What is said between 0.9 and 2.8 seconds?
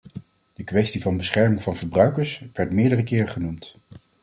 van bescherming van verbruikers werd